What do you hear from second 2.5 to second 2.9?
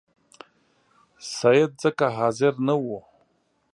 نه